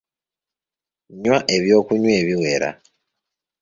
Nnywa 1.11 1.37
ebyokunywa 1.55 2.11
ebiwera. 2.21 2.69